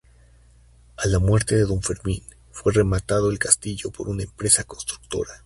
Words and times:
A 0.97 1.05
la 1.07 1.19
muerte 1.19 1.53
de 1.55 1.61
don 1.65 1.83
Fermín 1.83 2.23
fue 2.51 2.73
rematado 2.73 3.29
el 3.29 3.37
castillo 3.37 3.91
por 3.91 4.09
una 4.09 4.23
empresa 4.23 4.63
constructora. 4.63 5.29